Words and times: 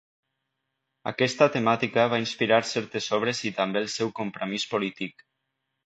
Aquesta 1.11 1.47
temàtica 1.57 2.07
va 2.15 2.21
inspirar 2.23 2.61
certes 2.73 3.13
obres 3.21 3.45
i 3.53 3.55
també 3.61 3.87
el 3.87 3.95
seu 4.01 4.15
compromís 4.23 4.71
polític. 4.77 5.29